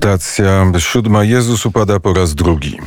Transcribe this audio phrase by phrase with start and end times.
[0.00, 1.24] Stacja siódma.
[1.24, 2.78] Jezus upada po raz drugi.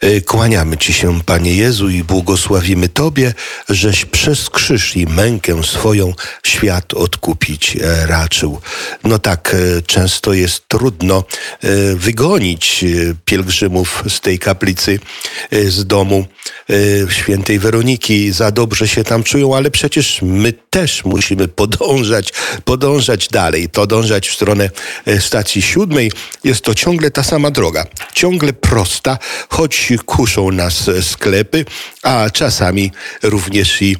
[0.00, 3.34] E, kłaniamy Ci się, Panie Jezu, i błogosławimy Tobie,
[3.68, 8.60] żeś przez krzyż i mękę swoją świat odkupić e, raczył.
[9.04, 11.24] No tak, e, często jest trudno
[11.94, 12.84] wygonić
[13.24, 14.98] pielgrzymów z tej kaplicy,
[15.52, 16.26] z domu
[17.08, 18.32] świętej Weroniki.
[18.32, 22.32] Za dobrze się tam czują, ale przecież my też musimy podążać,
[22.64, 24.70] podążać dalej, podążać w stronę
[25.20, 26.12] stacji siódmej.
[26.44, 29.18] Jest to ciągle ta sama droga, ciągle prosta,
[29.48, 31.64] choć kuszą nas sklepy,
[32.02, 33.96] a czasami również i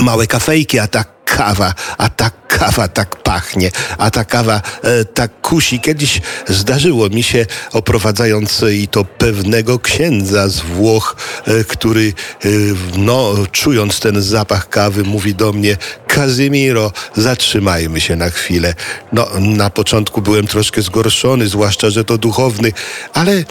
[0.00, 1.04] małe kafejki, a ta
[1.40, 5.80] kawa, a ta kawa tak pachnie, a ta kawa e, tak kusi.
[5.80, 12.12] Kiedyś zdarzyło mi się, oprowadzając i to pewnego księdza z Włoch, e, który,
[12.44, 12.48] e,
[12.96, 15.76] no, czując ten zapach kawy, mówi do mnie:
[16.06, 18.74] Kazimiro, zatrzymajmy się na chwilę.
[19.12, 22.72] No, na początku byłem troszkę zgorszony, zwłaszcza, że to duchowny,
[23.14, 23.44] ale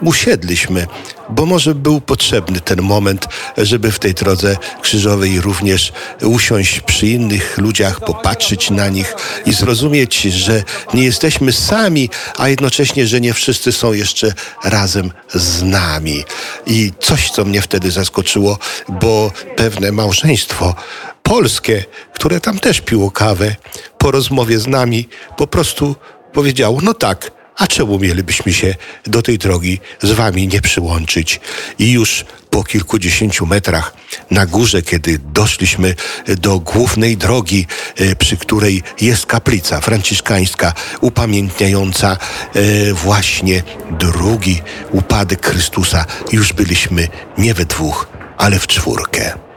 [0.00, 0.86] usiedliśmy,
[1.28, 7.58] bo może był potrzebny ten moment, żeby w tej drodze krzyżowej również usiąść przy innych
[7.58, 9.14] ludziach, popatrzeć na nich
[9.46, 10.62] i zrozumieć, że
[10.94, 14.32] nie jesteśmy sami, a jednocześnie, że nie wszyscy są jeszcze
[14.64, 16.24] razem z nami.
[16.66, 20.74] I coś, co mnie wtedy zaskoczyło, bo pewne małżeństwo
[21.22, 23.56] polskie, które tam też piło kawę,
[23.98, 25.96] po rozmowie z nami po prostu
[26.32, 28.74] powiedziało: No tak, a czemu mielibyśmy się
[29.06, 31.40] do tej drogi z wami nie przyłączyć?
[31.78, 33.94] I już po kilkudziesięciu metrach
[34.30, 35.94] na górze, kiedy doszliśmy
[36.26, 37.66] do głównej drogi,
[37.96, 42.16] e, przy której jest kaplica franciszkańska upamiętniająca
[42.54, 49.53] e, właśnie drugi upadek Chrystusa, już byliśmy nie we dwóch, ale w czwórkę.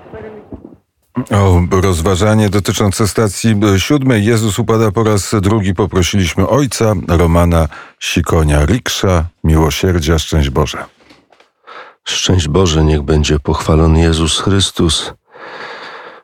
[1.17, 5.73] O rozważanie dotyczące stacji siódmej Jezus upada po raz drugi.
[5.73, 7.67] Poprosiliśmy ojca Romana
[7.99, 9.25] Sikonia Riksza.
[9.43, 10.85] Miłosierdzia, szczęść Boże.
[12.03, 15.13] Szczęść Boże, niech będzie pochwalony Jezus Chrystus.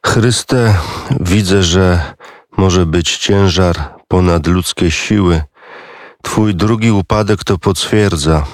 [0.05, 0.75] Chryste,
[1.19, 2.13] widzę, że
[2.57, 3.75] może być ciężar
[4.07, 5.43] ponad ludzkie siły.
[6.21, 8.45] Twój drugi upadek to potwierdza.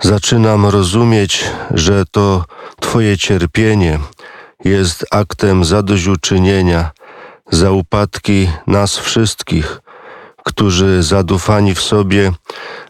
[0.00, 2.44] Zaczynam rozumieć, że to
[2.80, 3.98] Twoje cierpienie,
[4.66, 6.90] jest aktem zadośćuczynienia
[7.50, 9.80] za upadki nas wszystkich,
[10.44, 12.32] którzy zadufani w sobie,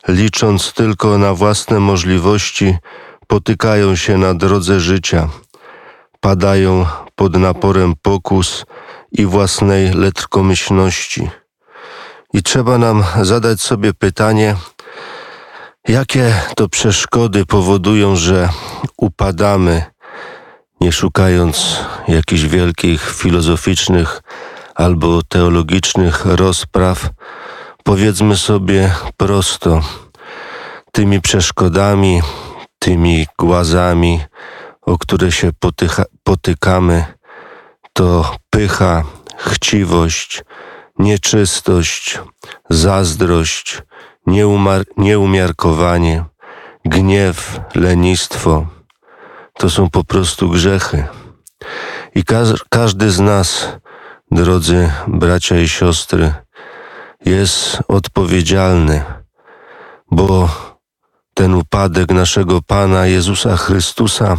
[0.09, 2.77] licząc tylko na własne możliwości,
[3.27, 5.29] potykają się na drodze życia,
[6.21, 8.65] padają pod naporem pokus
[9.13, 11.31] i własnej letkomyślności.
[12.33, 14.57] I trzeba nam zadać sobie pytanie,
[15.89, 18.49] jakie to przeszkody powodują, że
[18.97, 19.85] upadamy,
[20.81, 24.23] nie szukając jakichś wielkich filozoficznych
[24.75, 27.11] albo teologicznych rozpraw,
[27.85, 29.81] powiedzmy sobie prosto,
[30.93, 32.23] tymi przeszkodami,
[32.79, 34.21] tymi głazami,
[34.83, 37.05] o które się potycha, potykamy,
[37.93, 39.05] to pycha,
[39.37, 40.43] chciwość,
[40.99, 42.21] nieczystość,
[42.71, 43.83] zazdrość,
[44.97, 46.25] nieumiarkowanie,
[46.85, 48.76] gniew, lenistwo
[49.59, 51.05] to są po prostu grzechy.
[52.15, 52.25] I
[52.71, 53.69] każdy z nas,
[54.31, 56.35] drodzy bracia i siostry,
[57.25, 59.05] jest odpowiedzialny,
[60.11, 60.49] bo
[61.35, 64.37] ten upadek naszego Pana Jezusa Chrystusa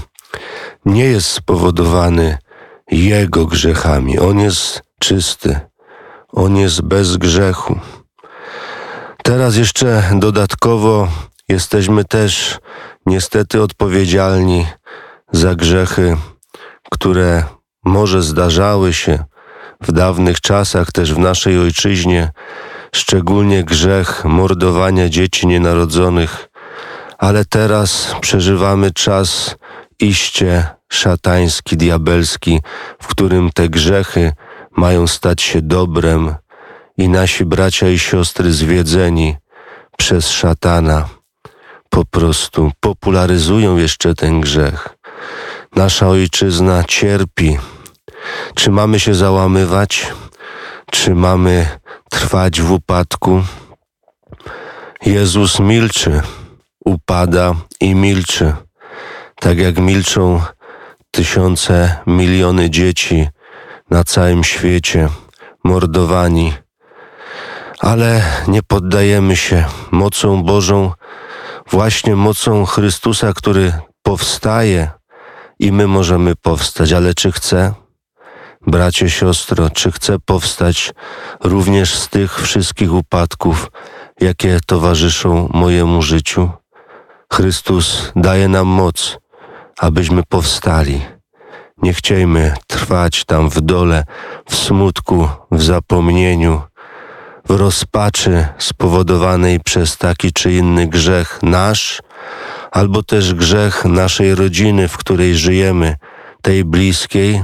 [0.85, 2.37] nie jest spowodowany
[2.91, 4.19] Jego grzechami.
[4.19, 5.59] On jest czysty,
[6.31, 7.79] On jest bez grzechu.
[9.23, 11.07] Teraz jeszcze dodatkowo
[11.49, 12.59] jesteśmy też
[13.05, 14.65] niestety odpowiedzialni
[15.31, 16.17] za grzechy,
[16.91, 17.43] które
[17.85, 19.23] może zdarzały się
[19.81, 22.31] w dawnych czasach, też w naszej ojczyźnie,
[22.95, 26.49] szczególnie grzech mordowania dzieci nienarodzonych,
[27.17, 29.55] ale teraz przeżywamy czas
[29.99, 32.59] iście szatański, diabelski,
[33.01, 34.33] w którym te grzechy
[34.77, 36.35] mają stać się dobrem
[36.97, 39.35] i nasi bracia i siostry zwiedzeni
[39.97, 41.05] przez szatana
[41.89, 44.96] po prostu popularyzują jeszcze ten grzech.
[45.75, 47.57] Nasza ojczyzna cierpi.
[48.55, 50.13] Czy mamy się załamywać?
[50.91, 51.67] Czy mamy
[52.09, 53.43] trwać w upadku?
[55.05, 56.21] Jezus milczy,
[56.85, 58.53] upada i milczy,
[59.35, 60.41] tak jak milczą
[61.11, 63.29] tysiące, miliony dzieci
[63.89, 65.09] na całym świecie,
[65.63, 66.53] mordowani.
[67.79, 70.91] Ale nie poddajemy się mocą Bożą,
[71.71, 73.73] właśnie mocą Chrystusa, który
[74.03, 74.89] powstaje
[75.59, 77.73] i my możemy powstać, ale czy chce?
[78.67, 80.93] bracie, siostro, czy chcę powstać
[81.43, 83.71] również z tych wszystkich upadków,
[84.21, 86.49] jakie towarzyszą mojemu życiu?
[87.33, 89.17] Chrystus daje nam moc,
[89.79, 91.01] abyśmy powstali.
[91.77, 94.03] Nie chciejmy trwać tam w dole,
[94.49, 96.61] w smutku, w zapomnieniu,
[97.45, 102.01] w rozpaczy spowodowanej przez taki czy inny grzech nasz,
[102.77, 105.95] albo też grzech naszej rodziny, w której żyjemy,
[106.41, 107.43] tej bliskiej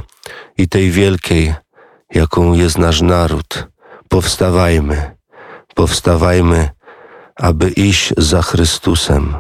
[0.58, 1.54] i tej wielkiej,
[2.16, 3.68] jaką jest nasz naród.
[4.10, 5.16] Powstawajmy,
[5.76, 6.70] powstawajmy,
[7.36, 9.36] aby iść za Chrystusem.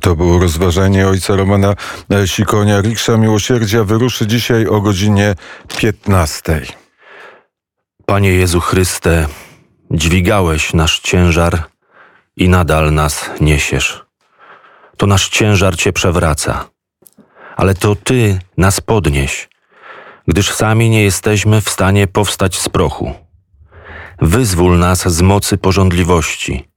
[0.00, 1.74] To było rozważanie ojca Romana
[2.10, 2.80] e, Sikonia.
[2.80, 5.34] Riksza Miłosierdzia wyruszy dzisiaj o godzinie
[5.76, 6.62] 15.
[8.06, 9.26] Panie Jezu Chryste,
[9.90, 11.70] dźwigałeś nasz ciężar
[12.40, 14.04] i nadal nas niesiesz.
[14.96, 16.68] To nasz ciężar Cię przewraca,
[17.56, 19.48] ale to Ty nas podnieś,
[20.28, 23.14] gdyż sami nie jesteśmy w stanie powstać z prochu.
[24.22, 26.68] Wyzwól nas z mocy porządliwości.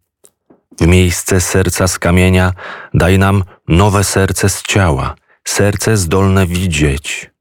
[0.81, 2.53] W miejsce serca z kamienia
[2.93, 7.31] daj nam nowe serce z ciała, serce zdolne widzieć.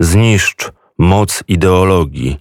[0.00, 2.40] Zniszcz moc ideologii,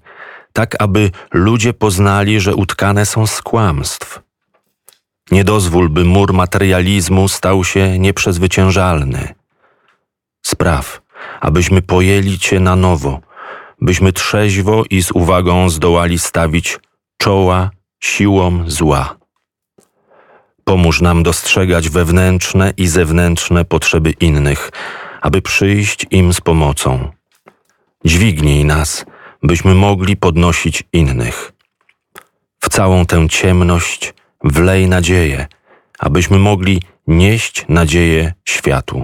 [0.53, 4.24] tak aby ludzie poznali, że utkane są z kłamstw.
[5.31, 9.33] Nie dozwól, by mur materializmu stał się nieprzezwyciężalny.
[10.45, 11.01] Spraw,
[11.41, 13.19] abyśmy pojęli Cię na nowo,
[13.81, 16.79] byśmy trzeźwo i z uwagą zdołali stawić
[17.17, 19.15] czoła siłom zła.
[20.63, 24.71] Pomóż nam dostrzegać wewnętrzne i zewnętrzne potrzeby innych,
[25.21, 27.11] aby przyjść im z pomocą.
[28.05, 29.05] Dźwignij nas,
[29.43, 31.51] byśmy mogli podnosić innych.
[32.59, 34.13] W całą tę ciemność
[34.45, 35.47] wlej nadzieję,
[35.99, 39.03] abyśmy mogli nieść nadzieję światu.